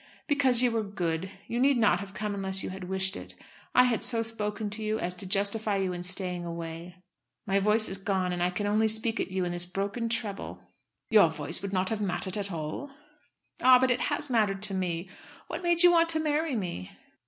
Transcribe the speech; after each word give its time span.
"Because 0.25 0.63
you 0.63 0.71
were 0.71 0.81
good. 0.83 1.29
You 1.45 1.59
need 1.59 1.77
not 1.77 1.99
have 1.99 2.15
come 2.15 2.33
unless 2.33 2.63
you 2.63 2.71
had 2.71 2.85
wished 2.85 3.15
it. 3.15 3.35
I 3.75 3.83
had 3.83 4.01
so 4.01 4.23
spoken 4.23 4.71
to 4.71 4.81
you 4.81 4.97
as 4.97 5.13
to 5.13 5.27
justify 5.27 5.75
you 5.77 5.93
in 5.93 6.01
staying 6.01 6.43
away. 6.43 6.95
My 7.45 7.59
voice 7.59 7.87
is 7.87 7.99
gone, 7.99 8.33
and 8.33 8.41
I 8.41 8.49
can 8.49 8.65
only 8.65 8.87
squeak 8.87 9.19
at 9.19 9.29
you 9.29 9.45
in 9.45 9.51
this 9.51 9.67
broken 9.67 10.09
treble." 10.09 10.57
"Your 11.11 11.29
voice 11.29 11.61
would 11.61 11.71
not 11.71 11.89
have 11.89 12.01
mattered 12.01 12.35
at 12.35 12.51
all." 12.51 12.89
"Ah, 13.61 13.77
but 13.77 13.91
it 13.91 14.01
has 14.01 14.27
mattered 14.27 14.63
to 14.63 14.73
me. 14.73 15.07
What 15.45 15.61
made 15.61 15.83
you 15.83 15.91
want 15.91 16.09
to 16.09 16.19
marry 16.19 16.55
me?" 16.55 16.89